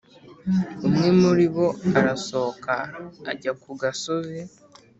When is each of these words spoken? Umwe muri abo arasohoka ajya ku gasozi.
Umwe 0.87 1.07
muri 1.21 1.45
abo 1.51 1.67
arasohoka 1.99 2.75
ajya 3.31 3.51
ku 3.61 3.69
gasozi. 3.81 4.41